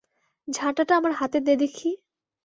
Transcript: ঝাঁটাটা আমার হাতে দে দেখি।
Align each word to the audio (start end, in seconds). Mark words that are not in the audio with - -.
ঝাঁটাটা 0.47 0.93
আমার 0.97 1.13
হাতে 1.13 1.39
দে 1.39 1.53
দেখি। 1.55 1.89